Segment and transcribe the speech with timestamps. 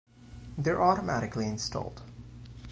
[0.57, 2.01] They are automatically installed